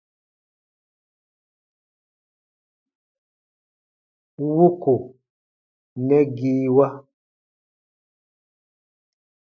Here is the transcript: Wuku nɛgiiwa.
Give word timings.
Wuku 4.55 4.93
nɛgiiwa. 6.05 6.87